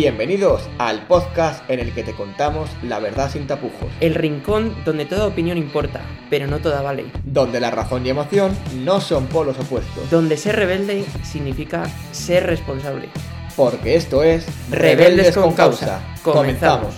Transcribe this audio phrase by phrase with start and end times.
[0.00, 5.06] Bienvenidos al podcast en el que te contamos la verdad sin tapujos, El rincón donde
[5.06, 7.06] toda opinión importa, pero no toda vale.
[7.24, 8.54] donde la razón y emoción
[8.84, 13.08] no son polos opuestos, Donde ser rebelde significa ser responsable.
[13.56, 16.02] porque esto es Rebeldes con causa.
[16.22, 16.94] Comenzamos.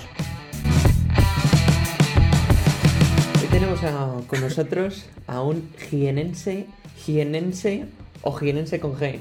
[3.41, 6.67] Hoy tenemos a- con nosotros a un jienense,
[7.05, 7.85] jienense
[8.23, 9.21] o jienense con G.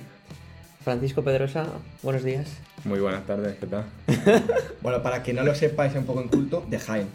[0.84, 1.68] Francisco Pedrosa,
[2.02, 2.48] buenos días.
[2.86, 3.86] Muy buenas tardes, ¿qué tal?
[4.82, 7.08] Bueno, para que no lo sepáis un poco inculto, de Jaén.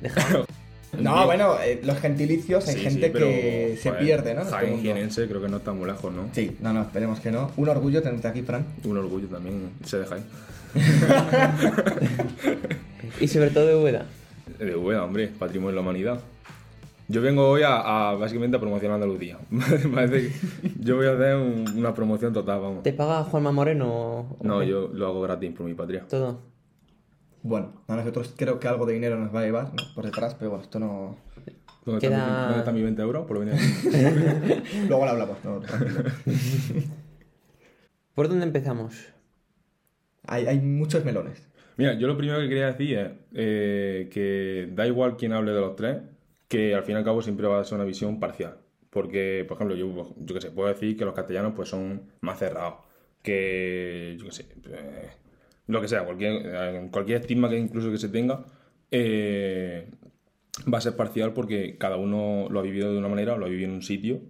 [0.00, 0.44] Deja-
[0.98, 4.40] No, bueno, eh, los gentilicios hay Sí, gente sí, pero, que se pierde, ¿no?
[4.42, 6.28] Este Jaén jienense creo que no está muy lejos, ¿no?
[6.32, 7.52] Sí, no, no, esperemos que no.
[7.56, 8.64] Un orgullo tenerte aquí, Fran.
[8.84, 10.24] Un orgullo también, se de Jaén.
[13.20, 14.06] y sobre todo de Úbeda.
[14.58, 16.20] De Úbeda, hombre, patrimonio de la humanidad.
[17.08, 19.38] Yo vengo hoy a, a, básicamente a promocionar Andalucía.
[19.94, 20.32] Parece que
[20.80, 22.82] yo voy a hacer un- una promoción total, vamos.
[22.82, 24.36] ¿Te paga Juanma Moreno?
[24.42, 24.66] No, qué?
[24.68, 26.04] yo lo hago gratis por mi patria.
[26.08, 26.40] Todo.
[27.42, 29.76] Bueno, a nosotros creo que algo de dinero nos va a llevar ¿no?
[29.94, 31.16] por detrás, pero bueno, esto no.
[31.84, 33.62] ¿Dónde, Queda- está, mi, dónde está mi 20 euros por venir aquí?
[34.88, 35.60] Luego lo hablamos, no.
[38.14, 38.94] ¿Por dónde empezamos?
[40.26, 41.46] Hay, hay muchos melones.
[41.76, 45.60] Mira, yo lo primero que quería decir es eh, que da igual quién hable de
[45.60, 45.98] los tres,
[46.48, 48.58] que al fin y al cabo siempre va a ser una visión parcial.
[48.90, 52.38] Porque, por ejemplo, yo, yo que sé, puedo decir que los castellanos pues son más
[52.38, 52.80] cerrados.
[53.22, 55.10] Que, yo que sé, eh,
[55.66, 58.44] lo que sea, cualquier, eh, cualquier estigma que incluso que se tenga,
[58.90, 59.90] eh,
[60.72, 63.48] va a ser parcial porque cada uno lo ha vivido de una manera, lo ha
[63.48, 64.20] vivido en un sitio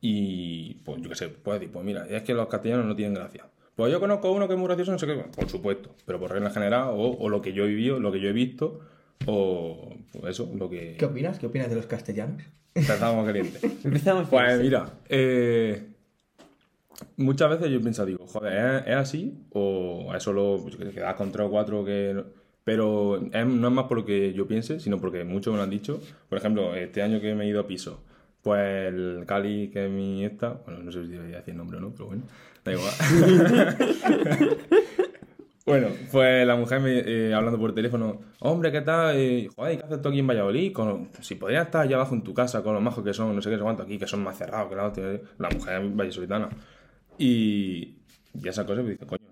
[0.00, 3.14] y, pues yo qué sé, puedes decir, pues mira, es que los castellanos no tienen
[3.14, 3.46] gracia.
[3.74, 6.30] Pues yo conozco uno que es muy gracioso, no sé qué, por supuesto, pero por
[6.30, 8.80] regla general, o, o lo que yo he vivido, lo que yo he visto,
[9.26, 10.96] o pues eso, lo que...
[10.98, 11.38] ¿Qué opinas?
[11.38, 12.42] ¿Qué opinas de los castellanos?
[12.74, 13.58] Empezamos caliente.
[13.84, 14.28] Empezamos.
[14.28, 15.82] Pues mira, eh,
[17.16, 19.34] muchas veces yo he pensado, digo, joder, ¿es, es así?
[19.50, 22.12] O es solo pues, que quedas con tres o cuatro que...
[22.14, 22.24] no-
[22.64, 25.64] Pero es- no es más por lo que yo piense, sino porque muchos me lo
[25.64, 26.00] han dicho.
[26.28, 28.02] Por ejemplo, este año que me he ido a piso,
[28.42, 31.78] pues el Cali, que es mi esta, bueno, no sé si debería decir el nombre
[31.78, 32.22] o no, pero bueno,
[32.64, 32.92] da igual.
[35.66, 39.16] Bueno, pues la mujer me, eh, hablando por teléfono, hombre, ¿qué tal?
[39.16, 40.72] Eh, joder, ¿qué haces tú aquí en Valladolid?
[40.72, 43.42] Con, si podrías estar allá abajo en tu casa con los majos que son, no
[43.42, 45.20] sé qué, cuánto aquí, que son más cerrados que la otra.
[45.38, 46.50] La mujer vallisoletana.
[47.18, 47.98] Y,
[48.34, 49.22] y esa cosa, pues dice, coño,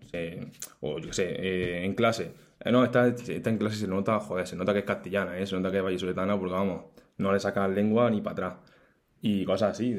[0.81, 2.33] o yo qué sé, eh, en clase.
[2.65, 5.47] eh, no, está, está en clase se nota, joder, se nota que es castellana, eh,
[5.47, 6.83] se nota que es vallisoletana porque, vamos,
[7.19, 8.55] no le sacan lengua ni para atrás.
[9.21, 9.95] Y cosas así.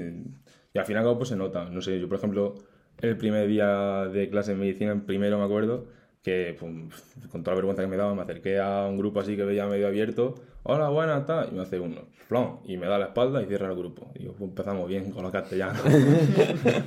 [0.74, 1.70] Y al final, pues se nota.
[1.70, 2.56] No sé, yo, por ejemplo,
[3.00, 5.88] el primer día de clase de medicina, en primero me acuerdo,
[6.26, 6.90] que con
[7.44, 9.88] toda la vergüenza que me daba, me acerqué a un grupo así que veía medio
[9.88, 10.34] abierto.
[10.64, 11.50] Hola, buenas, tal.
[11.52, 14.12] Y me hace uno, plom, y me da la espalda y cierra el grupo.
[14.16, 15.82] Y yo, pues, empezamos bien con los castellanos.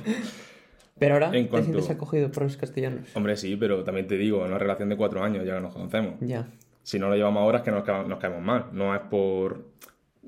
[0.99, 3.15] Pero ahora En te cuanto- sientes acogido por los castellanos.
[3.15, 5.73] Hombre, sí, pero también te digo, en una relación de cuatro años ya que nos
[5.73, 6.15] conocemos.
[6.19, 6.49] Ya.
[6.83, 8.65] Si no lo llevamos ahora es que nos, ca- nos caemos mal.
[8.73, 9.63] No es por,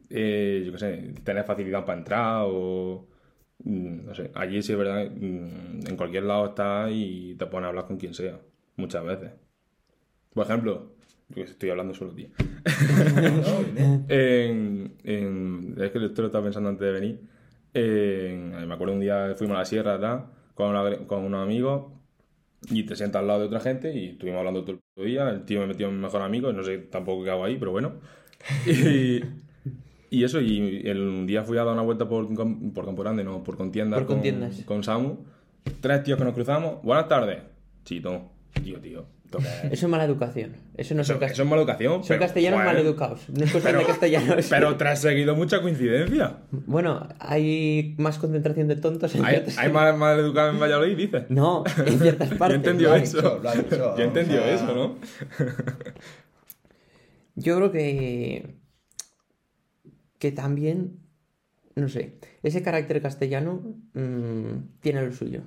[0.09, 3.05] eh, yo qué sé, tener facilidad para entrar o...
[3.65, 7.65] mm, No sé, allí sí es verdad, mm, en cualquier lado estás y te pones
[7.65, 8.39] a hablar con quien sea,
[8.75, 9.31] muchas veces.
[10.33, 10.91] Por ejemplo,
[11.29, 12.29] yo estoy hablando solo, tío.
[14.07, 17.21] en, en- es que esto lo estaba pensando antes de venir.
[17.73, 21.91] En- me acuerdo un día fuimos a la sierra con, una- con unos amigos
[22.69, 25.29] y te sientas al lado de otra gente y estuvimos hablando todo el día.
[25.29, 27.71] El tío me metió en mi mejor amigo, no sé tampoco qué hago ahí, pero
[27.71, 27.93] bueno.
[28.65, 29.21] Y,
[30.09, 32.27] y eso, y el, un día fui a dar una vuelta por,
[32.73, 34.17] por Campo Grande, no, por contiendas, Por con,
[34.65, 35.17] con Samu.
[35.79, 36.81] Tres tíos que nos cruzamos.
[36.83, 37.39] Buenas tardes.
[37.85, 38.31] Chito.
[38.63, 39.05] Tío, tío.
[39.71, 40.57] Eso es mala educación.
[40.75, 41.93] Eso no son, eso es mala educación.
[42.03, 43.29] son pero, castellanos mal educados.
[43.29, 44.47] No es cuestión Pero, de castellanos.
[44.49, 46.39] pero tras seguido mucha coincidencia.
[46.51, 51.23] Bueno, hay más concentración de tontos en ¿Hay, hay más mal educado en Valladolid, dices?
[51.29, 52.57] No, en ciertas Yo partes.
[52.57, 53.41] entendió lo ha eso.
[53.97, 54.97] Yo entendió o sea- eso, ¿no?
[57.35, 58.55] Yo creo que...
[60.19, 60.97] Que también...
[61.75, 62.17] No sé.
[62.43, 63.61] Ese carácter castellano
[63.93, 65.43] mm, tiene lo suyo.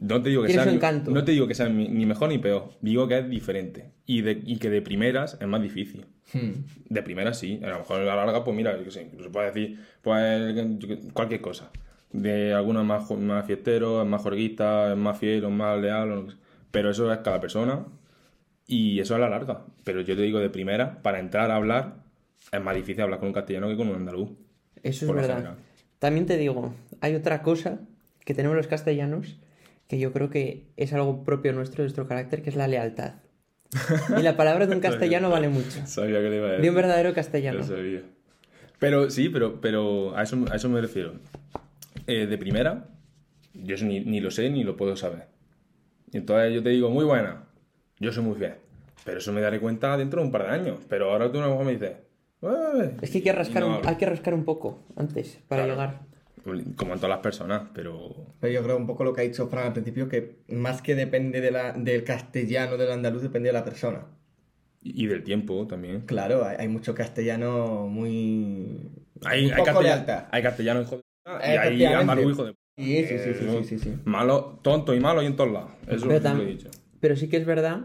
[0.00, 1.10] No te digo que sea, encanto.
[1.10, 2.70] no te digo que sea ni ni mejor ni peor.
[2.80, 3.92] Digo que es diferente.
[4.06, 6.06] Y, de, y que de primeras es más difícil.
[6.32, 6.64] Hmm.
[6.88, 7.60] De primeras sí.
[7.62, 10.54] A lo mejor a la larga, pues mira, yo sé, incluso puedes decir pues,
[11.12, 11.70] cualquier cosa.
[12.12, 16.10] De algunos más, jo- más fiesteros, es más jorguista, es más fiel, o más leal.
[16.12, 16.26] o.
[16.70, 17.86] Pero eso es cada persona.
[18.66, 19.64] Y eso a la larga.
[19.84, 21.96] Pero yo te digo de primera, para entrar a hablar,
[22.52, 24.30] es más difícil hablar con un castellano que con un andaluz.
[24.82, 25.36] Eso es verdad.
[25.36, 25.56] general.
[25.98, 27.80] También te digo, hay otra cosa
[28.24, 29.38] que tenemos los castellanos
[29.90, 33.14] que yo creo que es algo propio nuestro, de nuestro carácter, que es la lealtad.
[34.18, 35.84] Y la palabra de un castellano vale mucho.
[35.84, 36.62] Sabía que le iba a decir.
[36.62, 37.58] De un verdadero castellano.
[37.58, 38.02] Lo sabía.
[38.78, 41.14] Pero sí, pero, pero a, eso, a eso me refiero.
[42.06, 42.86] Eh, de primera,
[43.52, 45.26] yo eso ni, ni lo sé ni lo puedo saber.
[46.12, 47.44] Y entonces yo te digo, muy buena.
[47.98, 48.54] yo soy muy fiel.
[49.04, 50.78] Pero eso me daré cuenta dentro de un par de años.
[50.88, 51.92] Pero ahora tú a lo mejor me dices,
[52.42, 55.64] "Eh", Es que hay que rascar, no un, hay que rascar un poco antes para
[55.64, 55.80] Claro.
[55.80, 56.00] llegar.
[56.42, 58.34] Como en todas las personas, pero...
[58.40, 60.94] Pero yo creo un poco lo que ha dicho Fran al principio, que más que
[60.94, 64.06] depende de la, del castellano del andaluz, depende de la persona.
[64.82, 66.02] Y y del tiempo también.
[66.02, 68.90] Claro, hay, hay mucho castellano muy...
[69.24, 70.28] Hay, un hay, poco de castellano, alta.
[70.32, 72.60] hay castellano hijo de puta y hay andaluz hijo de puta.
[72.78, 73.96] Sí, sí, sí, sí, Eh, sí, sí, sí.
[74.06, 75.72] Malo, tonto y malo y en todos lados.
[75.86, 76.70] Eso Pero, es lo que he dicho.
[77.00, 77.80] pero sí que es verdad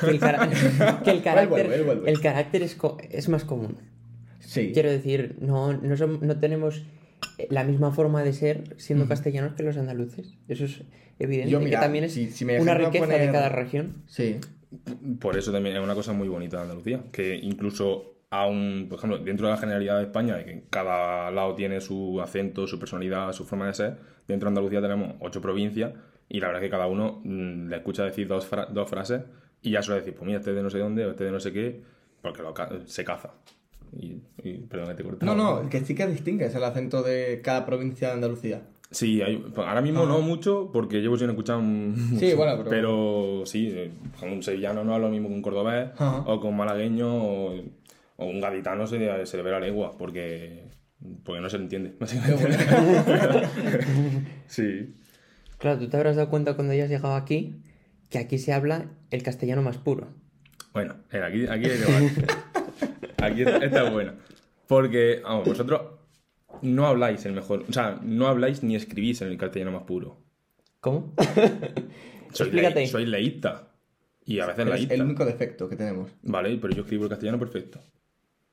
[0.00, 0.48] que el, cara-
[1.04, 2.10] que el carácter, vuelve, él vuelve.
[2.10, 3.76] el carácter es, co- es más común.
[4.38, 4.70] Sí.
[4.72, 6.82] Quiero decir, no, no, no tenemos
[7.48, 10.36] la misma forma de ser siendo castellanos que los andaluces.
[10.48, 10.82] Eso es
[11.18, 11.50] evidente.
[11.50, 14.02] Yo, que también es si- si me una riqueza de cada región.
[14.06, 14.36] Sí.
[15.20, 19.18] Por eso también es una cosa muy bonita de Andalucía, que incluso aún, por ejemplo,
[19.18, 23.32] dentro de la generalidad de España, de que cada lado tiene su acento, su personalidad,
[23.32, 23.96] su forma de ser,
[24.28, 25.92] dentro de Andalucía tenemos ocho provincias
[26.28, 29.22] y la verdad es que cada uno mm, le escucha decir dos, fra- dos frases
[29.62, 31.40] y ya suele decir, pues mira, este de no sé dónde o este de no
[31.40, 31.82] sé qué,
[32.22, 33.34] porque lo ca- se caza.
[33.92, 35.34] Y, y- perdón, que te cortado.
[35.34, 38.62] No, no, que sí que distingues el acento de cada provincia de Andalucía.
[38.92, 42.36] Sí, hay- ahora mismo no mucho, porque llevo sin escuchar un- Sí, mucho.
[42.38, 45.90] bueno, pero- Pero sí, eh, con un sevillano no es lo mismo que un cordobés,
[45.96, 46.18] Ajá.
[46.26, 47.54] o con un malagueño, o,
[48.16, 50.64] o un gaditano se le, se le ve la lengua, porque,
[51.24, 52.56] porque no se le entiende, básicamente.
[54.46, 54.94] sí.
[55.58, 57.62] Claro, tú te habrás dado cuenta cuando hayas llegado aquí
[58.08, 60.08] que aquí se habla el castellano más puro.
[60.72, 61.78] Bueno, aquí, aquí hay
[63.22, 64.14] Aquí esta es buena.
[64.66, 65.80] Porque, vamos, vosotros
[66.62, 70.18] no habláis el mejor, o sea, no habláis ni escribís en el castellano más puro.
[70.80, 71.12] ¿Cómo?
[72.30, 72.80] Explícate.
[72.80, 73.66] lei- sois leísta.
[74.24, 74.94] Y a veces Es laísta.
[74.94, 76.10] el único defecto que tenemos.
[76.22, 77.80] Vale, pero yo escribo el castellano perfecto.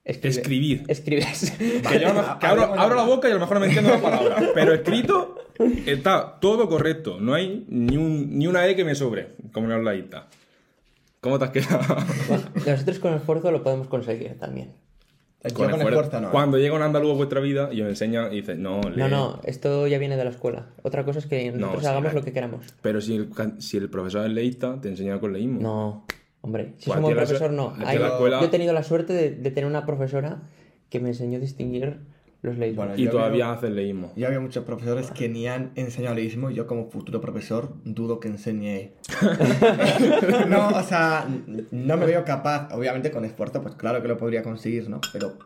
[0.04, 0.84] Escribe- Escribir.
[0.88, 1.52] Escribes.
[1.58, 3.92] Que, yo no- que abro, abro la boca y a lo mejor no me entiendo
[3.92, 4.38] la palabra.
[4.54, 5.38] Pero escrito
[5.86, 7.20] está todo correcto.
[7.20, 10.28] No hay ni, un, ni una E que me sobre, como en la laísta.
[11.28, 11.96] ¿Cómo te has quedado?
[12.28, 14.72] Bueno, nosotros con esfuerzo lo podemos conseguir también.
[15.44, 15.90] Yo con esfuerzo.
[15.90, 16.28] esfuerzo no.
[16.28, 16.32] ¿eh?
[16.32, 18.98] Cuando llega un andaluz a vuestra vida y os enseña y dice, no, lee.
[18.98, 20.68] No, no, esto ya viene de la escuela.
[20.84, 22.20] Otra cosa es que nosotros sí, hagamos claro.
[22.20, 22.66] lo que queramos.
[22.82, 23.30] Pero si el,
[23.60, 25.62] si el profesor es leísta, te enseña con leísmo.
[25.62, 26.06] No,
[26.42, 27.74] hombre, si Pues somos la- profesor, no.
[27.86, 30.42] Hay- la escuela- Yo he tenido la suerte de, de tener una profesora
[30.90, 32.00] que me enseñó a distinguir
[32.42, 32.88] los leísmos.
[32.88, 34.14] Bueno, Y todavía haces leísmo.
[34.16, 38.20] Yo había muchos profesores que ni han enseñado leísmo y yo como futuro profesor dudo
[38.20, 38.92] que enseñe.
[40.48, 41.28] no, o sea,
[41.72, 42.74] no me veo capaz.
[42.74, 45.02] Obviamente con esfuerzo, pues claro que lo podría conseguir, ¿no?
[45.12, 45.38] Pero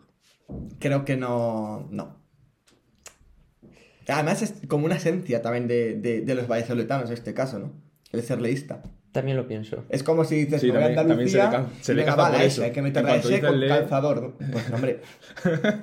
[0.80, 1.88] creo que no.
[1.92, 2.20] No.
[4.08, 7.72] Además es como una esencia también de, de, de los vallesoletanos en este caso, ¿no?
[8.12, 8.84] El ser leísta.
[9.12, 9.84] También lo pienso.
[9.90, 12.36] Es como si dices, Sí, voy a también- le Andalucía, ca- se le caza por
[12.38, 12.64] S, eso.
[12.64, 14.22] hay que meter S dices con lee- calzador.
[14.22, 14.34] ¿no?
[14.52, 15.02] Pues no, hombre,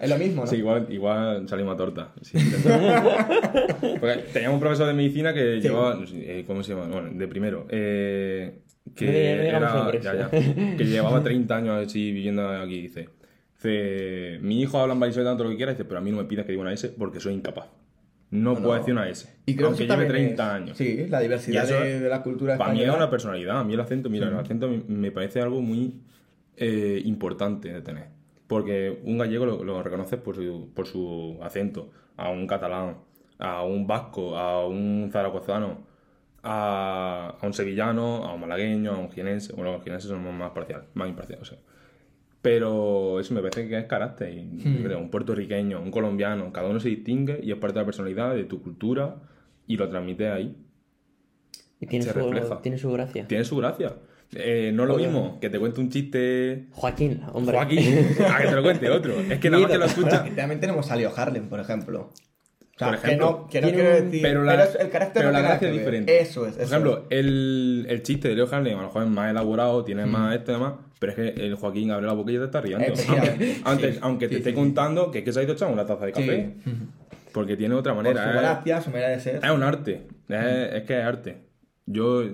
[0.00, 0.46] es lo mismo, ¿no?
[0.46, 2.12] Sí, igual, igual salimos a torta.
[2.22, 2.38] Sí.
[4.00, 6.86] Porque teníamos un profesor de medicina que llevaba, eh, ¿cómo se llama?
[6.88, 7.66] Bueno, de primero.
[7.70, 8.60] eh,
[8.96, 9.04] que,
[9.44, 10.02] digamos era- nombres.
[10.02, 12.80] ya, ya, que llevaba 30 años así viviendo aquí.
[12.82, 13.10] Dice,
[13.56, 16.16] dice mi hijo habla en vallisoletano todo lo que quiera, dice, pero a mí no
[16.16, 17.66] me pidas que diga una S porque soy incapaz.
[18.30, 19.28] No, No, puedo decir una S.
[19.46, 20.76] Y creo aunque que lleve también 30 es- años.
[20.76, 23.60] Sí, la diversidad eso de, de la cultura Para mí es una personalidad.
[23.60, 26.00] A mí el acento, mira, el acento me- me parece algo muy
[26.56, 28.06] eh, importante de tener.
[28.46, 31.90] Porque un gallego lo, lo reconoces por su, por su acento.
[32.16, 32.96] A un catalán,
[33.38, 35.86] a un vasco, a un zaragozano,
[36.42, 39.52] a, a un sevillano, a un malagueño, a un jienense.
[39.54, 41.42] Bueno, los jienenses son más parciales, más imparciales.
[41.42, 41.58] o sea.
[42.40, 44.32] Pero eso me parece que es carácter.
[44.32, 44.76] Hmm.
[44.78, 47.86] yo creo, un puertorriqueño, un colombiano, cada uno se distingue y es parte de la
[47.86, 49.16] personalidad, de tu cultura
[49.66, 50.56] y lo transmite ahí.
[51.80, 52.62] Y tiene, Se su, refleja.
[52.62, 53.26] tiene su gracia.
[53.28, 53.94] Tiene su gracia.
[54.34, 56.66] Eh, no es lo mismo que te cuente un chiste.
[56.72, 57.56] Joaquín, hombre.
[57.56, 59.14] Joaquín, a que te lo cuente otro.
[59.20, 60.24] Es que nada más que lo escucha.
[60.36, 62.10] También tenemos a Leo Harlem, por ejemplo.
[62.10, 63.26] O sea, Por ejemplo.
[63.26, 64.22] que no, que no Tiene quiero decir.
[64.22, 66.20] Pero, la, el carácter pero no la tiene nada gracia es diferente.
[66.20, 66.52] Eso es.
[66.54, 67.18] Por eso ejemplo, es.
[67.18, 70.52] el, el chiste de Leo Harlem a lo mejor es más elaborado, tiene más este
[70.52, 72.84] y demás, pero es que el Joaquín abre la boca y ya te está riendo.
[72.86, 75.52] Aunque, antes- Sí, aunque te sí, esté sí, contando que es que se ha ido
[75.54, 76.54] echando una taza de café.
[77.32, 78.22] Porque tiene otra Por manera.
[78.24, 79.44] su es- gracia, su manera de ser.
[79.44, 80.02] Es un arte.
[80.28, 81.36] Es, es que es arte.
[81.86, 82.32] Yo eh,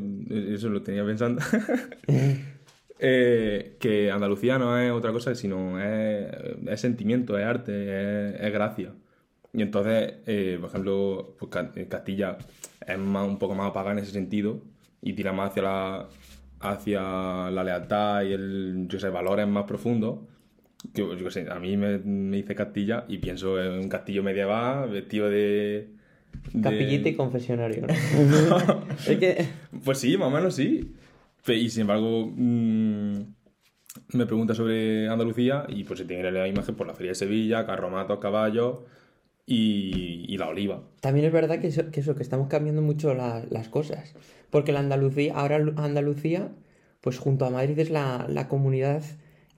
[0.55, 1.41] eso lo tenía pensando.
[3.01, 6.29] Eh, que Andalucía no es otra cosa sino es,
[6.69, 7.73] es sentimiento, es arte,
[8.35, 8.93] es, es gracia.
[9.53, 12.39] Y entonces, eh, por ejemplo, pues Ca- eh, Castilla
[12.87, 14.63] es más, un poco más apagada en ese sentido
[15.03, 16.09] y tira más hacia la,
[16.65, 17.01] hacia
[17.51, 20.21] la lealtad y el, yo sé, valores más profundos.
[20.93, 24.23] Que, yo qué sé, a mí me, me dice Castilla y pienso en un castillo
[24.23, 25.89] medieval vestido de...
[26.53, 27.87] de- Capillita y confesionario.
[27.87, 27.95] ¿no?
[29.07, 29.47] es que.
[29.85, 30.95] pues sí, más o menos sí.
[31.47, 33.19] Y sin embargo, mm,
[34.15, 37.65] me pregunta sobre Andalucía y pues se tiene la imagen por la Feria de Sevilla,
[37.67, 38.81] carromatos, caballos
[39.47, 40.83] y, y la oliva.
[41.01, 44.15] También es verdad que eso, que, eso, que estamos cambiando mucho la- las cosas.
[44.51, 46.49] Porque la Andalucía, ahora Lu- Andalucía,
[47.01, 49.03] pues junto a Madrid es la, la comunidad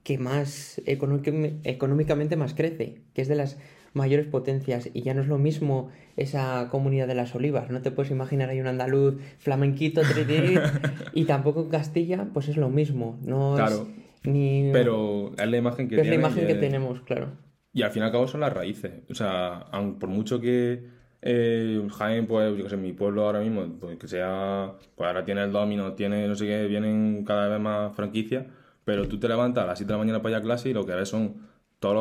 [0.03, 3.57] que más económic- económicamente más crece, que es de las
[3.93, 7.89] mayores potencias y ya no es lo mismo esa comunidad de las olivas, no te
[7.91, 10.59] puedes imaginar hay un andaluz flamenquito tritirit,
[11.13, 13.87] y tampoco en Castilla pues es lo mismo, no Claro.
[14.23, 17.01] es ni Pero es la imagen que pero es la tiene imagen que es- tenemos,
[17.01, 17.29] claro.
[17.77, 18.91] Y al fin y al cabo son las raíces.
[19.09, 20.83] O sea, aun por mucho que
[21.21, 25.23] eh, Jaén, pues, yo que sé, mi pueblo ahora mismo, pues que sea, pues ahora
[25.25, 28.45] tiene el Domino, tiene no sé qué, vienen cada vez más franquicias,
[28.85, 30.73] pero tú te levantas a las 7 de la mañana para ir a clase y
[30.73, 31.35] lo que ves son
[31.79, 31.95] todos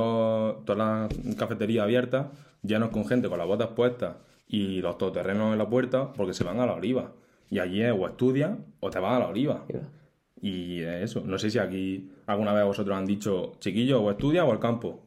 [0.54, 0.78] los- todas
[1.18, 2.28] las cafeterías abiertas,
[2.62, 4.16] llenos con gente con las botas puestas
[4.48, 7.12] y los todoterrenos en la puerta porque se van a la oliva.
[7.50, 9.64] Y allí es o estudias o te vas a la oliva.
[10.40, 11.22] Y es eso.
[11.24, 15.05] No sé si aquí alguna vez vosotros han dicho, chiquillo, o estudia o al campo.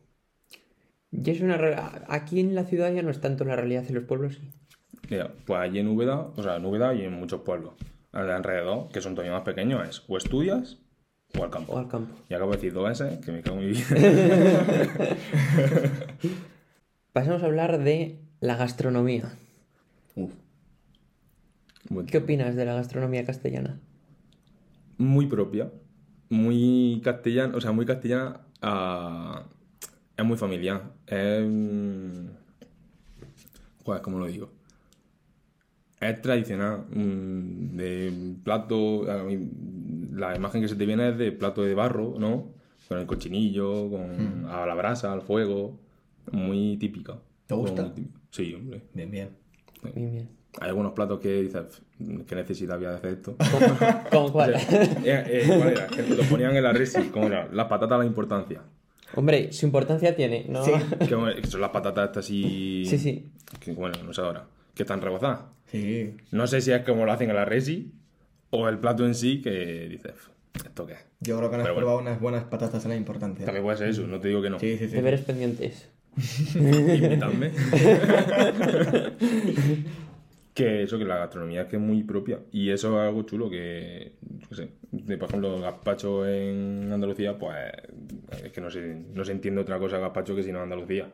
[1.12, 4.04] Y es una aquí en la ciudad ya no es tanto la realidad en los
[4.04, 4.50] pueblos sí.
[5.10, 7.74] Mira, pues allí en Úbeda, o sea, en Úbeda y en muchos pueblos
[8.14, 10.78] de alrededor, que son todavía más pequeños, es o estudias
[11.38, 11.74] o al campo.
[11.74, 12.14] o al campo.
[12.30, 13.86] Y acabo de decir dos veces, que me cago en mi vida.
[17.14, 19.34] Pasamos a hablar de la gastronomía.
[20.16, 20.32] Uf.
[21.90, 23.80] Bueno, ¿Qué opinas de la gastronomía castellana?
[25.00, 25.72] muy propia,
[26.30, 29.46] muy castellana, o sea, muy castellana, ah,
[30.20, 30.92] es muy familiar.
[31.08, 31.44] Es...
[33.86, 34.52] Joder, ¿cómo lo digo?
[36.00, 39.06] Es tradicional, mm, de plato,
[40.14, 42.54] la imagen que se te viene es de plato de barro, ¿no?
[42.88, 45.80] Con el cochinillo, con a la brasa, al fuego,
[46.32, 47.18] muy típica.
[47.48, 47.84] ¿Te gusta?
[47.84, 48.20] Muy típica.
[48.32, 48.84] Sí, hombre.
[48.94, 49.30] Bien, bien.
[49.84, 50.30] Bien, bien.
[50.60, 53.36] Hay algunos platos que dices, "Pff, ¿qué necesidad había de hacer esto?
[54.12, 54.56] ¿Cómo cuál?
[55.04, 55.88] Eh, eh, ¿cuál era?
[55.88, 58.62] Que lo ponían en la resi, como era, las patatas a la importancia.
[59.16, 60.64] Hombre, su importancia tiene, ¿no?
[60.64, 60.72] Sí.
[61.08, 62.86] Que, bueno, que son las patatas estas así...
[62.86, 63.32] Sí, sí.
[63.60, 64.46] Que, bueno, no sé ahora.
[64.74, 65.42] Que están rebozadas.
[65.68, 66.16] Sí.
[66.32, 67.92] No sé si es como lo hacen en la resi
[68.50, 70.14] o el plato en sí que dices,
[70.54, 71.06] ¿esto qué es?
[71.20, 71.78] Yo creo que no has bueno.
[71.78, 73.46] probado unas buenas patatas en la importancia.
[73.46, 74.60] También puede ser eso, no te digo que no.
[74.60, 74.96] Sí, sí, sí.
[74.96, 75.90] Deberes pendientes.
[76.56, 77.52] Invitadme.
[80.64, 82.40] que eso, que la gastronomía es que es muy propia.
[82.52, 84.14] Y eso es algo chulo que,
[84.52, 87.56] sé, de, por ejemplo, gazpacho en Andalucía, pues
[88.44, 91.12] es que no se, no se entiende otra cosa gazpacho que si no Andalucía.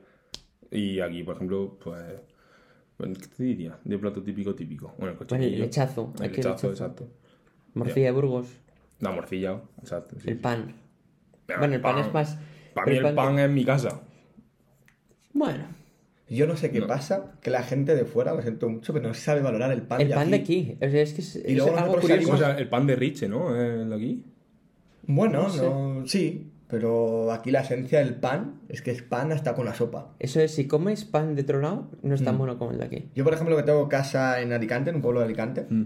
[0.71, 2.01] Y aquí, por ejemplo, pues,
[2.97, 3.77] ¿qué te diría?
[3.83, 4.93] De plato típico típico.
[4.97, 5.53] Bueno, el cochinillo.
[5.55, 6.13] el lechazo.
[6.21, 6.69] El lechazo, lechazo.
[6.71, 7.07] exacto.
[7.73, 8.47] Morcilla de Burgos.
[8.99, 10.15] La morcilla, exacto.
[10.19, 10.73] sí, El pan.
[11.45, 12.37] Pero Bueno, el pan es más-
[12.73, 14.01] Para mí el pan- pan es mi casa.
[15.33, 15.65] Bueno,
[16.27, 16.87] Yo no sé qué No.
[16.87, 20.01] pasa, que la gente de fuera, lo siento mucho, pero no sabe valorar el pan
[20.01, 20.75] el de pan de aquí.
[20.81, 22.33] O sea, es que es, es luego algo nosotros curioso.
[22.33, 23.55] O sea, el pan de Riche, ¿no?
[23.55, 24.23] El de aquí.
[25.07, 25.61] Bueno, No sé.
[25.61, 29.75] no, sí, pero aquí la esencia del pan es que es pan hasta con la
[29.75, 30.15] sopa.
[30.17, 32.25] Eso es, si comes pan de otro lado, no es Mm.
[32.25, 33.03] tan bueno como el de aquí.
[33.13, 35.83] Yo, por ejemplo, que tengo casa en Alicante, en un pueblo de Alicante, Mm.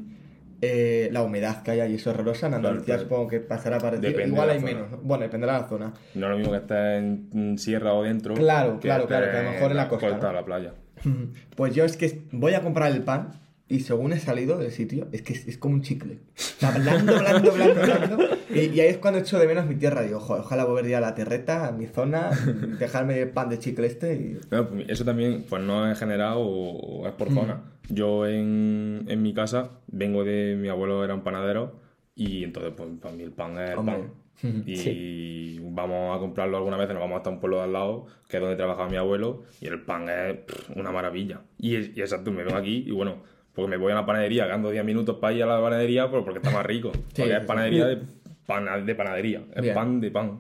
[0.62, 2.48] Eh, la humedad que hay allí es horrorosa.
[2.48, 4.10] En Andalucía Claro, supongo que pasará parecido.
[4.10, 4.88] Depende Igual hay menos.
[5.01, 5.94] Bueno, dependerá de la zona.
[6.16, 8.34] No es lo mismo que esté en sierra o dentro.
[8.36, 10.34] Claro, claro, claro, que a lo mejor en la costa, ¿no?
[10.34, 10.74] la playa.
[11.56, 13.32] Pues yo es que voy a comprar el pan
[13.70, 16.20] y según he salido del sitio, es que es, es como un chicle.
[16.36, 18.18] Sea, blando, blando, blando, blando.
[18.54, 20.02] Y, y ahí es cuando echo de menos mi tierra.
[20.02, 22.32] Digo, "Jo, ojalá volver ya a la terreta, a mi zona,
[22.80, 24.40] dejarme el pan de chicle este y...
[24.52, 27.62] No, pues eso también, pues no es generado o, o es por zona.
[27.90, 30.56] Yo en, en mi casa vengo de.
[30.60, 31.80] Mi abuelo era un panadero
[32.16, 33.96] y entonces, pues para mí el pan es el Hombre.
[33.96, 34.64] pan.
[34.66, 38.38] Y vamos a comprarlo alguna vez, nos vamos hasta un pueblo de al lado, que
[38.38, 41.42] es donde trabajaba mi abuelo, y el pan es pff, una maravilla.
[41.58, 43.18] Y, y exacto, me vengo aquí y bueno,
[43.53, 46.38] porque me voy a la panadería, ando 10 minutos para ir a la panadería, porque
[46.38, 46.91] está más rico.
[47.15, 47.98] Porque es panadería de,
[48.46, 49.75] pana- de panadería, es Bien.
[49.75, 50.39] pan de pan.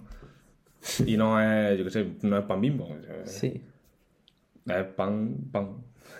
[1.05, 2.87] Y no es, yo qué sé, no es pan bimbo.
[3.25, 3.61] Sí.
[4.65, 5.69] Es pan, pan.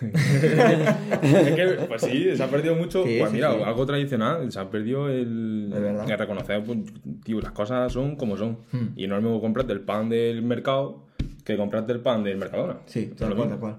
[0.00, 3.04] es que, pues sí, se ha perdido mucho.
[3.04, 3.60] Sí, pues mira, sí.
[3.64, 6.78] algo tradicional, se ha perdido el, el reconocer, pues,
[7.24, 8.58] tío, las cosas son como son.
[8.72, 8.88] Hmm.
[8.96, 11.06] Y no es lo mismo comprarte el pan del mercado
[11.44, 12.78] que comprarte el pan del Mercadona.
[12.86, 13.50] Sí, tal cual, mismo.
[13.50, 13.76] tal cual.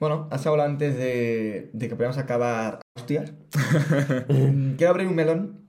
[0.00, 3.32] Bueno, has hablado antes de, de que podíamos acabar hostias.
[4.28, 5.60] Mm, Quiero abrir un melón.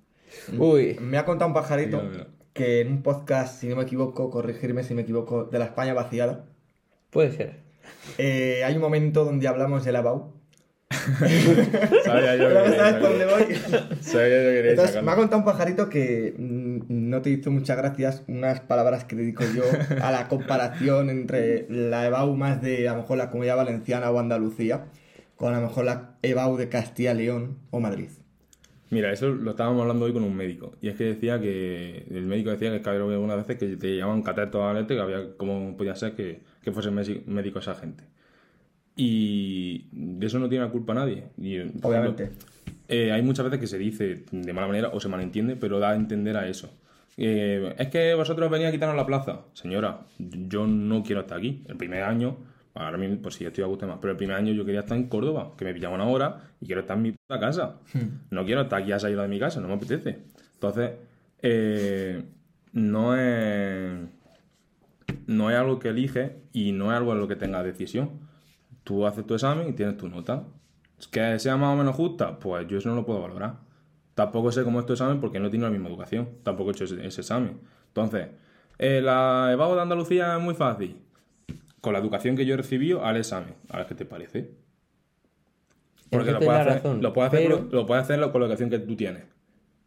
[0.58, 2.28] Uy, Me ha contado un pajarito Mira, mira.
[2.54, 5.94] que en un podcast, si no me equivoco, corregirme si me equivoco, de la España
[5.94, 6.46] vaciada,
[7.10, 7.60] puede ser.
[8.18, 10.34] eh, hay un momento donde hablamos de la BAU.
[12.04, 13.46] Sabía yo Pero que no queréis sabes por dónde sacarlo.
[13.48, 13.56] voy.
[14.02, 15.06] Sabía yo que queréis Entonces, sacarlo.
[15.06, 19.16] me ha contado un pajarito que mm, no te hizo muchas gracias unas palabras que
[19.16, 19.64] dedico yo
[20.02, 24.20] a la comparación entre la EBAU más de a lo mejor la Comunidad Valenciana o
[24.20, 24.86] Andalucía
[25.36, 28.10] con a lo mejor la EBAU de Castilla León o Madrid.
[28.92, 30.76] Mira, eso lo estábamos hablando hoy con un médico.
[30.80, 32.06] Y es que decía que.
[32.10, 35.36] El médico decía que había algunas veces que te llamaban catetos a que había.
[35.38, 38.04] ¿Cómo podía ser que, que fuese médico esa gente?
[38.96, 41.26] Y de eso no tiene la culpa nadie.
[41.38, 42.24] Y, Obviamente.
[42.24, 42.48] ejemplo,
[42.88, 45.92] eh, hay muchas veces que se dice de mala manera o se malentiende, pero da
[45.92, 46.72] a entender a eso.
[47.18, 49.42] Eh, es que vosotros venís a quitarnos la plaza.
[49.54, 51.64] Señora, yo no quiero estar aquí.
[51.68, 52.38] El primer año,
[52.74, 54.98] ahora mismo, pues sí, estoy a gusto más, pero el primer año yo quería estar
[54.98, 57.78] en Córdoba, que me pillaba una hora y quiero estar en mi puta casa.
[58.30, 60.20] No quiero estar aquí a salida de mi casa, no me apetece.
[60.54, 60.92] Entonces,
[61.42, 62.24] eh,
[62.74, 63.92] no es.
[65.28, 68.25] No es algo que eliges y no es algo en lo que tengas decisión.
[68.86, 70.44] Tú haces tu examen y tienes tu nota.
[71.12, 73.58] Que sea más o menos justa, pues yo eso no lo puedo valorar.
[74.14, 76.30] Tampoco sé cómo es tu examen porque no tengo la misma educación.
[76.44, 77.60] Tampoco he hecho ese, ese examen.
[77.88, 78.30] Entonces,
[78.78, 80.96] eh, la de Andalucía es muy fácil.
[81.82, 83.56] Con la educación que yo he recibido, al examen.
[83.70, 84.52] A ver qué te parece.
[86.10, 88.70] Porque lo puedes, hacer, razón, lo, puedes hacer, pero- lo puedes hacer con la educación
[88.70, 89.24] que tú tienes.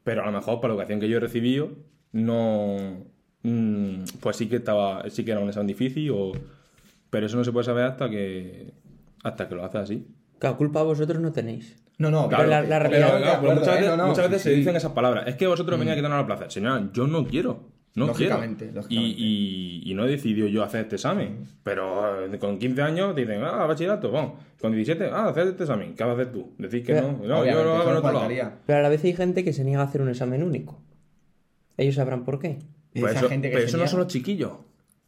[0.04, 1.70] Pero a lo mejor para la educación que yo he recibido,
[2.12, 2.76] no.
[3.42, 5.08] mm, pues sí que estaba.
[5.10, 6.10] Sí que era un examen difícil.
[6.10, 6.32] O,
[7.10, 8.72] pero eso no se puede saber hasta que.
[9.24, 10.06] Hasta que lo haces así.
[10.38, 11.76] Claro, culpa vosotros no tenéis.
[11.98, 13.80] No, no, Pero la- la Pero, claro, pero muchas ¿eh?
[13.80, 15.26] veces, No, no, muchas veces sí, se dicen esas palabras.
[15.26, 16.48] Es que vosotros venís a quitarnos la plaza.
[16.48, 17.76] Señora, yo no quiero.
[17.96, 18.82] No Lógicamente, quiero.
[18.82, 19.20] lógicamente.
[19.20, 21.44] Y, y- y no he decidido yo hacer este examen.
[21.64, 24.34] Pero eh, con 15 años te dicen, ah, bachillerato, vamos.
[24.60, 25.94] Con 17, ah, hacer este examen.
[25.96, 26.52] ¿Qué vas a hacer tú?
[26.58, 27.18] Decir que Pero, no.
[27.26, 28.28] No, yo lo hago en otro lado.
[28.66, 30.80] Pero a la vez hay gente que se niega a hacer un examen único.
[31.76, 32.58] Ellos sabrán por qué.
[32.92, 34.52] Pues esa eso, gente que pero eso no son los chiquillos.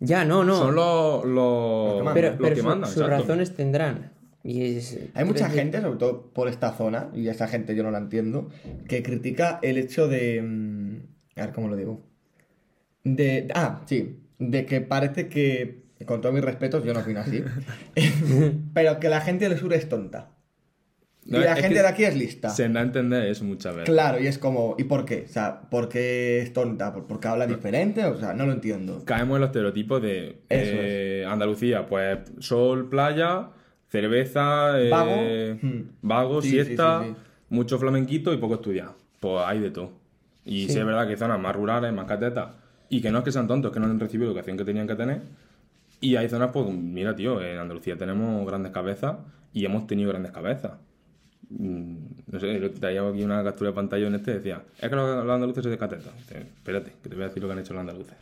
[0.00, 0.56] Ya, no, no.
[0.56, 2.14] Son los, los, Los que mandan.
[2.14, 2.90] pero los pero que su- mandan.
[2.90, 3.20] sus exacto.
[3.22, 4.12] razones tendrán.
[4.42, 7.90] Y es- Hay mucha gente, sobre todo por esta zona, y esa gente yo no
[7.90, 8.48] la entiendo,
[8.88, 10.40] que critica el hecho de...
[10.42, 10.96] mm,
[11.40, 12.00] A ver cómo lo digo.
[13.04, 13.48] De...
[13.54, 14.18] Ah, sí.
[14.38, 17.44] De que parece que, con todos mis respetos, yo no opino así,
[18.74, 20.30] pero que la gente del sur es tonta.
[21.26, 22.48] Y la gente de aquí es lista.
[22.50, 23.88] Se da a entender eso muchas veces.
[23.90, 25.24] Claro, y es como, ¿y por qué?
[25.28, 26.92] O sea, ¿por qué es tonta?
[26.92, 28.04] ¿Por- ¿Porque habla diferente?
[28.06, 29.04] O sea, no lo entiendo.
[29.04, 33.48] Caemos en los estereotipos de eh, Andalucía, pues sol, playa,
[33.88, 35.16] cerveza, eh, Vago.
[35.62, 35.82] Hmm.
[36.02, 37.16] vago, Sí, siesta, sí, sí.
[37.50, 38.94] mucho flamenquito y poco estudiado.
[39.20, 39.92] Pues hay de todo.
[40.44, 40.78] Y sí.
[40.78, 42.48] Es verdad que hay zonas más rurales, más catetas,
[42.88, 44.86] y que no es que sean tontos, que no han recibido la educación que tenían
[44.88, 45.20] que tener.
[46.00, 49.16] Y hay zonas, pues, mira, tío, en Andalucía tenemos grandes cabezas
[49.52, 50.72] y hemos tenido grandes cabezas.
[51.50, 51.96] Mm,
[52.28, 55.34] No sé, traía aquí una captura de pantalla en este decía, es que los, los
[55.34, 56.10] andaluces son de cateta.
[56.16, 58.14] Dice, Espérate, que te voy a decir lo que han hecho los andaluces.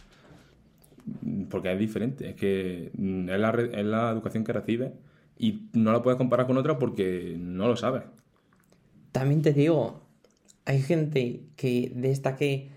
[1.23, 4.93] Mm, Porque es diferente, es que mm, es la, es la educación que recibes
[5.38, 8.03] y no la puedes comparar con otra porque no lo sabes.
[9.12, 10.03] También te digo,
[10.64, 12.71] hay gente que de esta que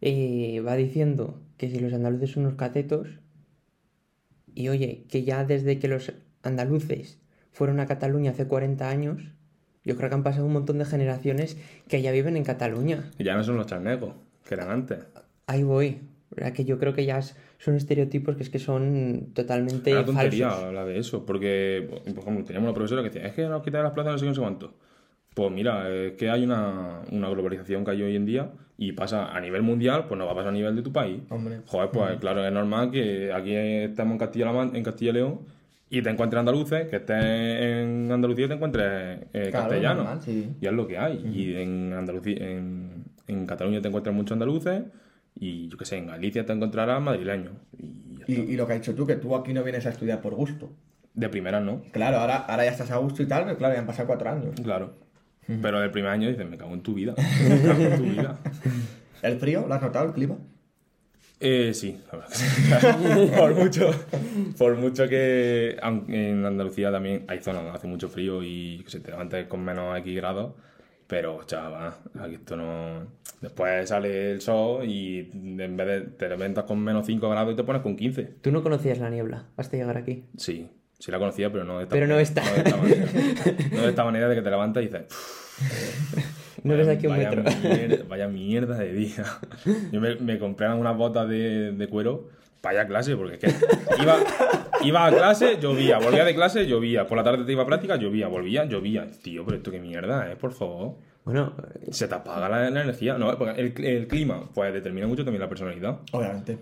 [0.00, 3.08] eh, va diciendo que si los andaluces son unos catetos,
[4.54, 6.12] y oye, que ya desde que los
[6.42, 7.18] andaluces
[7.52, 9.22] fueron a Cataluña hace 40 años,
[9.84, 11.56] yo creo que han pasado un montón de generaciones
[11.88, 13.10] que ya viven en Cataluña.
[13.18, 14.14] Y ya no son los charnecos,
[14.46, 14.98] que eran antes.
[15.46, 16.00] Ahí voy.
[16.34, 16.52] ¿verdad?
[16.54, 20.48] Que yo creo que ya son estereotipos que es que son totalmente Es una tontería
[20.48, 20.64] falsos.
[20.66, 23.82] hablar de eso, porque, por ejemplo, teníamos una profesora que decía, es que nos quitan
[23.82, 24.74] las plazas no sé qué, no sé cuánto.
[25.34, 29.34] Pues mira, es que hay una, una globalización que hay hoy en día y pasa
[29.34, 31.20] a nivel mundial, pues no va a pasar a nivel de tu país.
[31.28, 31.60] Hombre.
[31.66, 35.40] Joder, pues claro, es normal que aquí estamos en Castilla, en Castilla y León
[35.98, 40.04] y te encuentres andaluces, que estés en Andalucía y te encuentres eh, Claro, castellanos.
[40.04, 40.50] normal, sí.
[40.60, 41.18] Y es lo que hay.
[41.34, 44.82] Y en Andalucía, en, en Cataluña te encuentras muchos andaluces
[45.38, 47.52] y yo qué sé, en Galicia te encontrarás madrileños.
[48.26, 50.34] Y y lo que has dicho tú, que tú aquí no vienes a estudiar por
[50.34, 50.72] gusto.
[51.14, 51.82] de primera no.
[51.92, 54.30] Claro, ahora, ahora ya estás a gusto y tal, pero claro, ya han pasado cuatro
[54.30, 54.54] años.
[54.62, 54.94] Claro.
[55.60, 57.14] Pero del primer año dices, me cago en tu vida.
[57.48, 58.38] Me cago en tu vida.
[59.22, 59.66] ¿El frío?
[59.68, 60.36] ¿Lo has notado, el clima?
[61.44, 62.00] Eh, sí,
[63.36, 63.90] por, mucho,
[64.56, 69.10] por mucho que en Andalucía también hay zonas donde hace mucho frío y se te
[69.10, 70.52] levantes con menos X grados,
[71.08, 73.08] pero chaval, aquí esto no...
[73.40, 77.56] Después sale el sol y en vez de te levantas con menos 5 grados y
[77.56, 78.22] te pones con 15.
[78.40, 80.26] Tú no conocías la niebla hasta llegar aquí.
[80.36, 82.44] Sí, sí la conocía, pero no de esta Pero no esta.
[82.44, 83.06] No de esta manera,
[83.72, 85.06] No de esta manera de que te levantas y dices...
[86.62, 87.42] No eres de aquí un vaya metro.
[87.62, 89.24] Mierda, vaya mierda de día.
[89.90, 92.28] Yo me, me compré unas botas de, de cuero
[92.60, 94.16] para ir a clase, porque es que iba,
[94.84, 97.96] iba a clase, llovía, volvía de clase, llovía, por la tarde te iba a práctica,
[97.96, 99.06] llovía, volvía, llovía.
[99.22, 100.36] Tío, pero esto qué mierda, ¿eh?
[100.36, 100.94] Por favor.
[101.24, 101.54] Bueno,
[101.90, 103.18] Se te apaga la, la energía.
[103.18, 105.98] No, porque el, el clima, pues determina mucho también la personalidad.
[106.12, 106.58] Obviamente.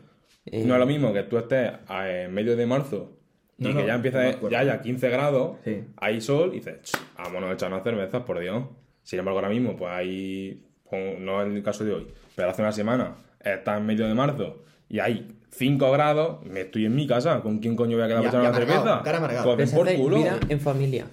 [0.46, 3.12] eh, No es lo mismo que tú estés a- en medio de marzo
[3.58, 5.84] y No, que no, ya empieza, no ya haya 15 grados, Sí.
[5.98, 8.64] hay sol y dices, "Ch, vámonos a echar unas cervezas, por Dios.
[9.10, 10.62] Sin embargo, ahora mismo, pues hay,
[11.18, 14.62] no es el caso de hoy, pero hace una semana está en medio de marzo
[14.88, 18.22] y hay 5 grados, me estoy en mi casa, ¿con quién coño voy a quedar
[18.22, 19.02] Ya, a echar ya una amargado, cerveza?
[19.02, 19.56] cara amargado.
[19.56, 20.16] Pues por culo.
[20.18, 21.06] vida en familia.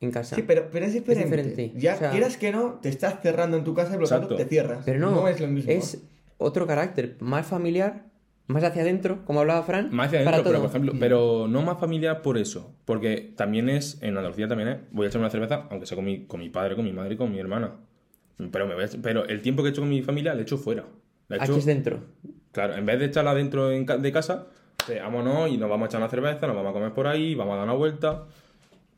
[0.00, 0.34] En casa.
[0.34, 1.24] Sí, pero, pero es diferente.
[1.36, 1.72] diferente.
[1.76, 4.08] Ya O sea- quieras que no, te estás cerrando en tu casa y por lo
[4.08, 4.82] tanto te cierras.
[4.84, 5.70] Pero no, es lo mismo.
[5.70, 6.02] es
[6.38, 8.02] otro carácter, más familiar,
[8.46, 9.88] más hacia adentro, como hablaba Fran.
[9.92, 10.68] Más hacia para adentro, pero, todo.
[10.68, 12.74] por ejemplo, pero no más familiar por eso.
[12.84, 16.04] Porque también es, en Andalucía también es, voy a echarme una cerveza, aunque sea con
[16.04, 17.72] mi, con mi padre, con mi madre y con mi hermana.
[18.52, 20.42] Pero, me voy a pero el tiempo que he hecho con mi familia lo he
[20.42, 20.84] hecho fuera.
[21.28, 22.00] Lo he Aquí hecho- es dentro.
[22.52, 24.46] Claro, en vez de echarla dentro de casa,
[24.86, 27.34] pues, vámonos y nos vamos a echar una cerveza, nos vamos a comer por ahí,
[27.34, 28.24] vamos a dar una vuelta.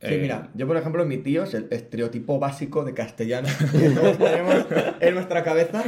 [0.01, 3.91] Sí, Eh, mira, yo por ejemplo, mi tío es el estereotipo básico de castellano que
[3.91, 4.67] todos tenemos
[5.01, 5.83] en nuestra cabeza.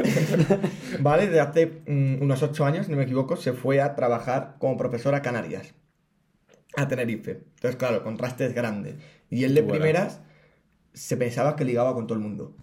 [1.00, 1.26] ¿Vale?
[1.26, 4.76] Desde hace mm, unos ocho años, si no me equivoco, se fue a trabajar como
[4.76, 5.74] profesor a Canarias,
[6.76, 7.44] a Tenerife.
[7.54, 8.96] Entonces, claro, el contraste es grande.
[9.28, 9.74] Y él de Bueno.
[9.78, 10.20] primeras
[10.92, 12.56] se pensaba que ligaba con todo el mundo.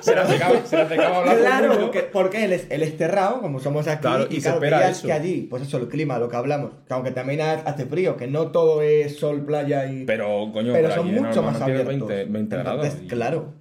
[0.00, 3.86] Se le acercaba, se hablar Claro, porque, porque él es, él es cerrado, como somos
[3.88, 5.06] aquí, Claro, y se claro, espera veías eso.
[5.06, 8.16] que allí, pues eso, el clima, lo que hablamos, que aunque también ha- hace frío,
[8.16, 10.04] que no todo es sol, playa y...
[10.04, 12.08] Pero, coño, pero son allí mucho más abiertos.
[12.08, 12.84] 20, 20 grados.
[12.84, 13.54] Entonces, y claro.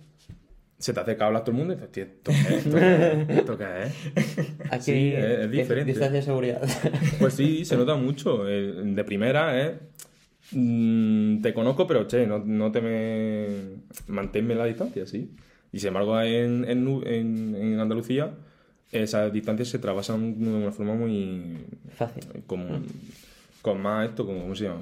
[0.79, 2.65] Se te acerca a hablar todo el mundo y dices, tío, ¿esto qué es?
[2.65, 3.37] ¿Esto qué es?
[3.37, 4.51] ¿Esto qué es?
[4.71, 5.91] Aquí Sí, es- es diferente.
[5.91, 6.61] Distancia de seguridad.
[7.19, 8.47] Pues sí, se nota mucho.
[8.49, 9.77] El- de primera, ¿eh?
[10.51, 13.47] Mm, te conozco, pero che, no, no te me.
[14.07, 15.31] Manténme la distancia, sí.
[15.71, 18.31] Y sin embargo, en, en, Nu- en- en Andalucía,
[18.91, 21.57] esas distancias se trabasan de una forma muy.
[21.95, 22.23] Fácil.
[22.45, 22.83] con,
[23.61, 24.81] con más esto, con, ¿cómo se llama?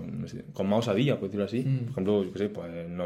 [0.54, 1.60] Con más osadía, por decirlo así.
[1.60, 1.78] Mm.
[1.80, 3.04] Por ejemplo, yo qué sé, pues no,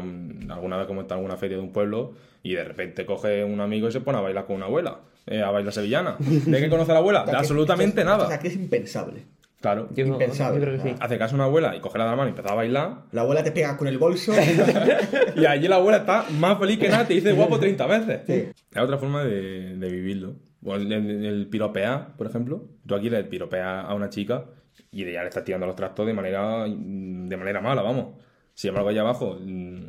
[0.54, 3.60] alguna vez como está en alguna feria de un pueblo y de repente coge un
[3.60, 6.16] amigo y se pone a bailar con una abuela, eh, a bailar sevillana.
[6.18, 7.20] ¿De qué conoce a la abuela?
[7.20, 8.24] De O sea, que absolutamente nada.
[8.24, 9.20] O sea, que es impensable.
[9.66, 9.88] Claro.
[9.94, 10.60] Yo, Impensable.
[10.60, 10.94] yo creo que sí.
[11.00, 13.02] Hace caso a una abuela y cogerla de la mano y empezar a bailar.
[13.10, 14.32] La abuela te pega con el bolso.
[15.36, 18.20] Y allí la abuela está más feliz que nada, te dice guapo 30 veces.
[18.26, 18.48] Sí.
[18.74, 20.36] Es otra forma de, de vivirlo.
[20.60, 22.68] Bueno, el, el- el piropear, por ejemplo.
[22.86, 24.44] Tú aquí le piropeas a una chica
[24.90, 28.22] y ya le estás tirando los trastos de manera, de manera mala, vamos.
[28.54, 29.86] Sin embargo, allá abajo mm,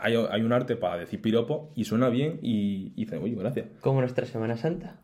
[0.00, 3.66] hay, hay un arte para decir piropo y suena bien y, y dices, oye, gracias.
[3.80, 5.00] Como nuestra Semana Santa.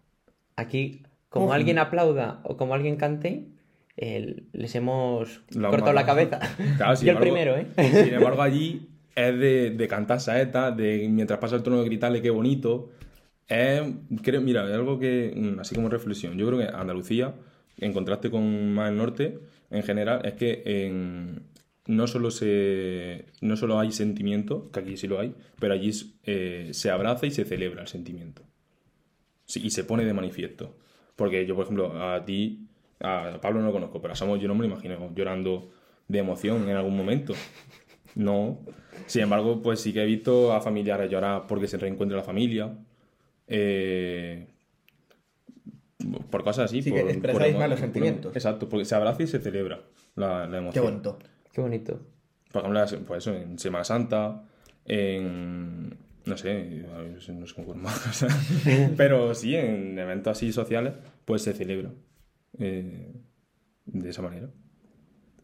[0.57, 1.53] Aquí, como Uf.
[1.53, 3.47] alguien aplauda o como alguien cante,
[3.97, 6.39] les hemos La cortado la cabeza.
[6.77, 7.67] Claro, Yo el primero, ¿eh?
[7.77, 12.23] Sin embargo, allí es de, de cantar saetas, de mientras pasa el turno de gritarle
[12.23, 12.91] qué bonito.
[13.49, 13.83] Es,
[14.23, 17.35] creo, mira, es algo que, mm, así como reflexión, yo creo que Andalucía,
[17.79, 21.43] en contraste con más el norte, en general, es que en-
[21.87, 25.91] no, solo se, no solo hay sentimiento, que aquí sí lo hay, pero allí
[26.25, 28.43] eh, se abraza y se celebra el sentimiento.
[29.47, 30.77] Sí, y se pone de manifiesto.
[31.17, 32.69] Porque yo, por ejemplo, a ti,
[33.01, 35.71] a Pablo no lo conozco, pero a Samuel yo no me lo imagino llorando
[36.09, 37.35] de emoción en algún momento.
[38.15, 38.59] No.
[39.07, 42.77] Sin embargo, pues sí que he visto a familiares llorar porque se reencuentra la familia.
[43.47, 44.47] eh,
[46.31, 46.83] por cosas así.
[46.83, 48.35] Sí, por, que expresáis emo- más los por- sentimientos.
[48.37, 49.83] exacto, porque se abraza y se celebra
[50.17, 50.73] la, la emoción.
[50.73, 51.19] Qué bonito.
[51.53, 52.01] Qué bonito.
[52.53, 54.45] Por ejemplo, pues eso, en Semana Santa,
[54.87, 55.97] en.
[56.27, 56.85] No sé,
[57.33, 58.27] no sé cómo más.
[58.97, 61.91] pero sí, en eventos así sociales, pues se celebra
[62.59, 63.13] eh,
[63.87, 64.51] de esa manera.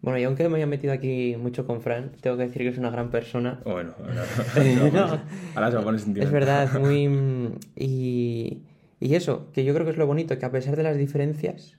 [0.03, 2.79] Bueno, y aunque me haya metido aquí mucho con Fran, tengo que decir que es
[2.79, 3.61] una gran persona.
[3.65, 6.23] Bueno, ahora, ahora se poner sentimental.
[6.23, 7.51] Es verdad, muy...
[7.77, 8.63] Y,
[9.01, 11.79] y eso, que yo creo que es lo bonito, que a pesar de las diferencias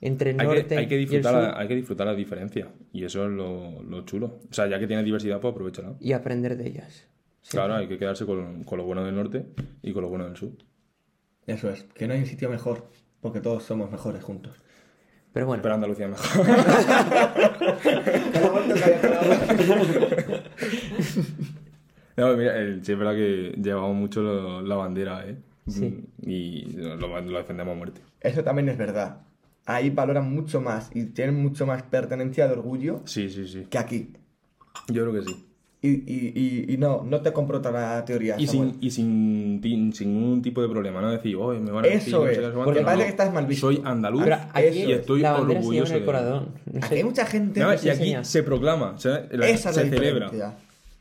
[0.00, 2.06] entre el Hay norte que, hay, que y el disfrutar sur, la, hay que disfrutar
[2.06, 2.68] la diferencia.
[2.92, 4.40] Y eso es lo, lo chulo.
[4.48, 5.96] O sea, ya que tiene diversidad, pues aprovechala.
[6.00, 7.08] y aprender de ellas.
[7.50, 9.46] Claro, hay que quedarse con, con lo bueno del norte
[9.82, 10.50] y con lo bueno del sur.
[11.46, 11.84] Eso es.
[11.84, 12.88] Que no hay un sitio mejor.
[13.26, 14.54] Porque todos somos mejores juntos.
[15.32, 16.46] Pero bueno, Pero Andalucía es mejor.
[22.16, 25.36] No, mira, el, sí es verdad que llevamos mucho lo- la bandera, ¿eh?
[25.66, 26.04] Sí.
[26.22, 28.00] Y lo, lo defendemos a muerte.
[28.20, 29.20] Eso también es verdad.
[29.66, 33.66] Ahí valoran mucho más y tienen mucho más pertenencia de orgullo Sí, sí, sí.
[33.68, 34.12] que aquí.
[34.88, 35.46] Yo creo que sí.
[35.82, 36.32] Y, y,
[36.68, 38.34] y, y no, no te compro toda la teoría.
[38.38, 38.72] Y Samuel.
[38.72, 41.10] sin, y sin, sin ningún tipo de problema, ¿no?
[41.12, 42.84] Decir, oye, me van a Eso es, no sé porque cuánto".
[42.84, 43.66] parece No, que estás mal visto.
[43.66, 46.48] Soy andaluz aquí y estoy la se orgulloso en el de corazón.
[46.72, 48.24] No Aquí hay mucha gente No, que y se aquí enseña.
[48.24, 49.26] se proclama, ¿sabes?
[49.32, 50.30] La- Esa es se la celebra.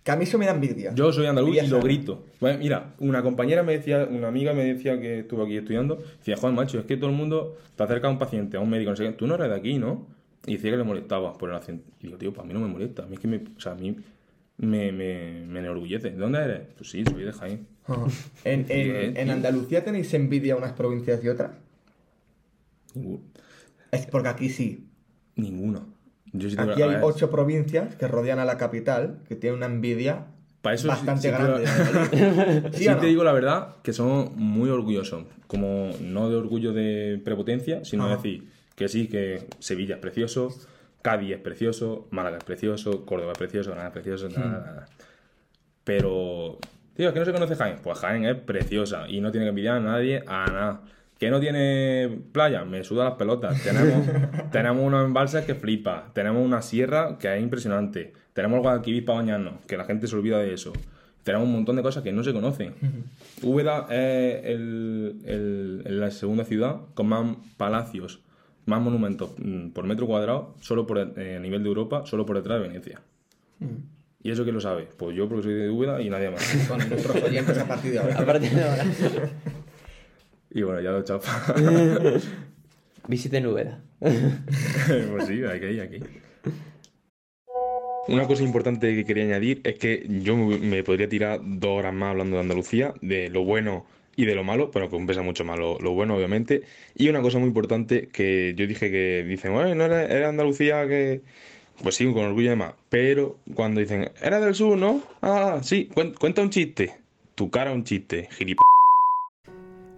[0.03, 0.93] Que a mí eso me da envidia.
[0.93, 2.25] Yo soy andaluz y lo grito.
[2.39, 6.35] Bueno, mira, una compañera me decía, una amiga me decía que estuvo aquí estudiando, decía,
[6.38, 8.91] Juan, macho, es que todo el mundo te acerca a un paciente, a un médico,
[8.91, 10.05] no sé qué, tú no eres de aquí, ¿no?
[10.45, 11.85] Y decía que le molestaba por el acento.
[12.01, 13.59] Y digo, tío, pues a mí no me molesta, a mí es que me, o
[13.59, 13.95] sea, a mí
[14.57, 16.11] me, me, me enorgullece.
[16.11, 16.61] ¿De dónde eres?
[16.77, 17.67] Pues sí, soy de Jaén.
[17.87, 18.05] Ajá.
[18.43, 21.51] En, en, en Andalucía tenéis envidia unas provincias y otras.
[22.93, 23.21] Ninguno.
[23.91, 24.87] Es porque aquí sí.
[25.35, 25.87] Ninguno.
[26.33, 29.57] Yo sí Aquí a hay ver, ocho provincias que rodean a la capital que tienen
[29.57, 30.27] una envidia
[30.61, 32.71] para eso bastante sí te- grande.
[32.73, 32.99] ¿Sí Sí, o no?
[32.99, 35.25] te digo la verdad que somos muy orgullosos.
[35.47, 40.49] Como no de orgullo de prepotencia, sino de decir que sí, que Sevilla es precioso,
[41.05, 44.85] Cádiz es precioso, Málaga es precioso, Córdoba es precioso, Granada es precioso, nada, nada, nada.
[45.83, 46.57] Pero,
[46.95, 47.77] tío, ¿es que no se conoce Jaén?
[47.83, 50.81] Pues Jaén es preciosa y no tiene que envidiar a nadie a nada.
[51.19, 53.61] que no tiene playa, me suda las pelotas.
[53.63, 54.05] Tenemos,
[54.51, 56.09] tenemos unos embalses que flipa.
[56.13, 58.13] Tenemos una sierra que es impresionante.
[58.33, 60.73] Tenemos el Guadalquivir para bañarnos, que la gente se olvida de eso.
[61.23, 62.73] Tenemos un montón de cosas que no se conocen.
[63.43, 68.19] Úbeda es el- el- la segunda ciudad con más palacios,
[68.65, 72.36] más monumentos mm, por metro cuadrado, solo por eh, a nivel de Europa, solo por
[72.36, 73.01] detrás de Venecia.
[74.21, 74.88] ¿Y eso quién lo sabe?
[74.97, 76.43] Pues yo porque soy de Úbeda y nadie más.
[76.67, 78.19] Con nuestros oyentes a partir de ahora.
[78.19, 78.86] A partir de ahora.
[80.49, 81.21] y bueno, ya lo he echado.
[83.08, 83.82] Visiten Úbeda.
[83.99, 85.99] pues sí, hay que ir aquí.
[88.08, 92.12] Una cosa importante que quería añadir es que yo me podría tirar dos horas más
[92.12, 95.60] hablando de Andalucía, de lo bueno y de lo malo, pero que pesa mucho más
[95.60, 96.63] lo, bueno, obviamente.
[96.95, 100.88] Y una cosa muy importante que yo dije que dicen, bueno, no era, era Andalucía
[100.88, 101.21] que.
[101.84, 102.73] Pues sí, con orgullo y demás.
[102.89, 105.04] Pero cuando dicen, era del sur, ¿no?
[105.21, 106.95] Ah, sí, cuen- cuenta un chiste.
[107.36, 108.63] Tu cara un chiste, gilipollas.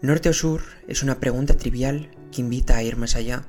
[0.02, 0.62] ¿Norte o sur?
[0.88, 3.46] Es una pregunta trivial que invita a ir más allá,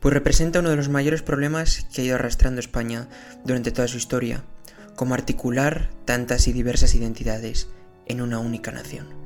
[0.00, 3.08] pues representa uno de los mayores problemas que ha ido arrastrando España
[3.44, 4.44] durante toda su historia,
[4.96, 7.70] como articular tantas y diversas identidades
[8.06, 9.21] en una única nación.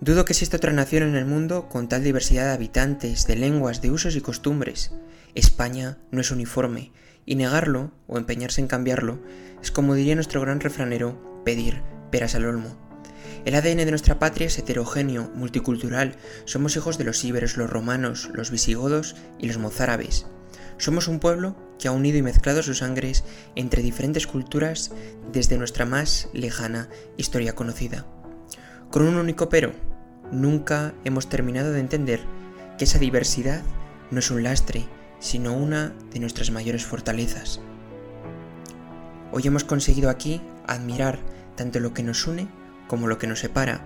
[0.00, 3.82] Dudo que exista otra nación en el mundo con tal diversidad de habitantes, de lenguas,
[3.82, 4.92] de usos y costumbres.
[5.34, 6.92] España no es uniforme,
[7.26, 9.18] y negarlo, o empeñarse en cambiarlo,
[9.60, 11.82] es como diría nuestro gran refranero, pedir
[12.12, 12.78] peras al olmo.
[13.44, 16.16] El ADN de nuestra patria es heterogéneo, multicultural.
[16.44, 20.26] Somos hijos de los íberos, los romanos, los visigodos y los mozárabes.
[20.76, 23.24] Somos un pueblo que ha unido y mezclado sus sangres
[23.56, 24.92] entre diferentes culturas
[25.32, 28.06] desde nuestra más lejana historia conocida.
[28.90, 29.72] Con un único pero,
[30.32, 32.20] nunca hemos terminado de entender
[32.78, 33.62] que esa diversidad
[34.10, 34.86] no es un lastre,
[35.18, 37.60] sino una de nuestras mayores fortalezas.
[39.30, 41.18] Hoy hemos conseguido aquí admirar
[41.54, 42.48] tanto lo que nos une
[42.86, 43.82] como lo que nos separa,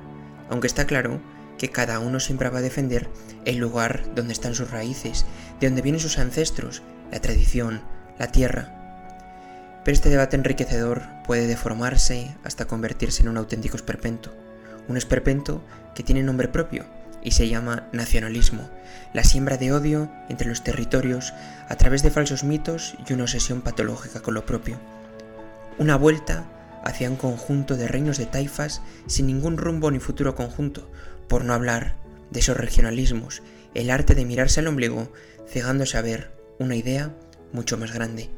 [0.49, 1.21] aunque está claro
[1.59, 3.09] que cada uno siempre va a defender
[3.45, 5.27] el lugar donde están sus raíces,
[5.59, 7.83] de donde vienen sus ancestros, la tradición,
[8.21, 9.81] la tierra.
[9.85, 14.33] Pero este debate enriquecedor puede deformarse hasta convertirse en un auténtico esperpento,
[14.88, 15.62] un esperpento
[15.95, 16.85] que tiene nombre propio
[17.23, 18.68] y se llama nacionalismo,
[19.12, 21.33] la siembra de odio entre los territorios
[21.68, 24.79] a través de falsos mitos y una obsesión patológica con lo propio.
[25.79, 26.45] Una vuelta
[26.85, 30.90] hacia un conjunto de reinos de taifas sin ningún rumbo ni futuro conjunto,
[31.29, 31.95] por no hablar
[32.31, 33.42] de esos regionalismos,
[33.75, 35.12] el arte de mirarse al ombligo,
[35.49, 37.14] cegándose a ver una idea
[37.53, 38.31] mucho más grande.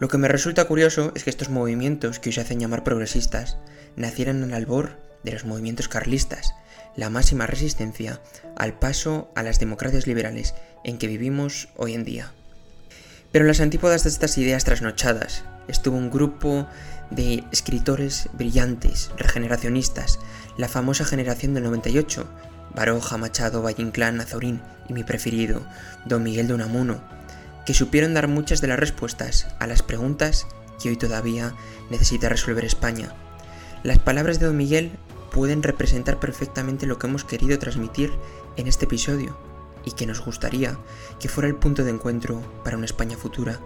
[0.00, 3.58] Lo que me resulta curioso es que estos movimientos que hoy se hacen llamar progresistas
[3.96, 6.54] nacieran en el albor de los movimientos carlistas,
[6.96, 8.20] la máxima resistencia
[8.56, 12.32] al paso a las democracias liberales en que vivimos hoy en día.
[13.32, 16.68] Pero en las antípodas de estas ideas trasnochadas estuvo un grupo
[17.10, 20.20] de escritores brillantes, regeneracionistas,
[20.56, 22.28] la famosa generación del 98,
[22.74, 25.66] Baroja, Machado, Valle Inclán, Azorín y mi preferido,
[26.04, 27.02] Don Miguel de Unamuno,
[27.66, 30.46] que supieron dar muchas de las respuestas a las preguntas
[30.82, 31.54] que hoy todavía
[31.90, 33.14] necesita resolver España.
[33.82, 34.92] Las palabras de Don Miguel
[35.34, 38.12] pueden representar perfectamente lo que hemos querido transmitir
[38.56, 39.36] en este episodio
[39.84, 40.78] y que nos gustaría
[41.18, 43.58] que fuera el punto de encuentro para una España futura.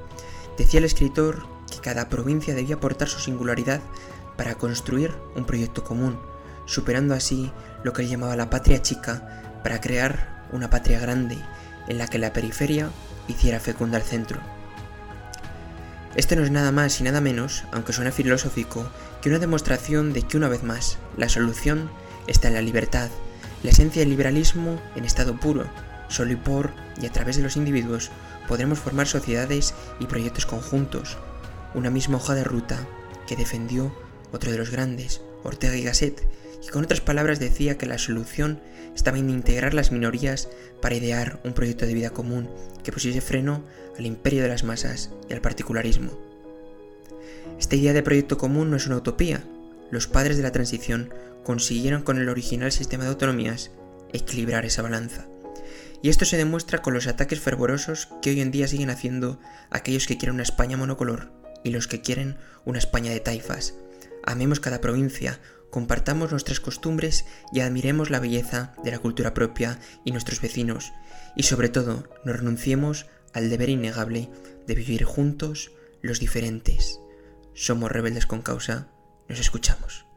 [0.57, 3.83] Decía el escritor que cada provincia debía aportar su singularidad
[4.39, 6.19] para construir un proyecto común,
[6.65, 7.53] superando así
[7.85, 11.37] lo que él llamaba la patria chica para crear una patria grande
[11.87, 12.89] en la que la periferia
[13.29, 14.41] hiciera fecunda al centro.
[16.17, 18.89] Esto no es nada más y nada menos, aunque suene filosófico,
[19.21, 21.91] que una demostración de que una vez más la solución
[22.27, 23.11] está en la libertad,
[23.63, 25.69] la esencia del liberalismo en estado puro,
[26.09, 28.11] solo y por y a través de los individuos
[28.47, 31.19] podremos formar sociedades y proyectos conjuntos,
[31.75, 32.87] una misma hoja de ruta
[33.27, 33.95] que defendió
[34.33, 36.27] otro de los grandes, Ortega y Gasset,
[36.65, 38.61] y con otras palabras decía que la solución
[38.95, 40.49] estaba en integrar las minorías
[40.83, 42.51] para idear un proyecto de vida común
[42.83, 43.65] que pusiese freno
[43.97, 46.28] al imperio de las masas y al particularismo.
[47.59, 49.43] Esta idea de proyecto común no es una utopía.
[49.91, 53.73] Los padres de la transición consiguieron con el original sistema de autonomías
[54.13, 55.27] equilibrar esa balanza.
[56.01, 59.41] Y esto se demuestra con los ataques fervorosos que hoy en día siguen haciendo
[59.71, 61.33] aquellos que quieren una España monocolor
[61.65, 63.75] y los que quieren una España de taifas.
[64.25, 65.41] Amemos cada provincia,
[65.71, 70.93] compartamos nuestras costumbres y admiremos la belleza de la cultura propia y nuestros vecinos,
[71.35, 74.31] y sobre todo no renunciemos al deber innegable
[74.67, 77.01] de vivir juntos los diferentes.
[77.61, 78.87] Somos rebeldes con causa,
[79.29, 80.08] nos escuchamos.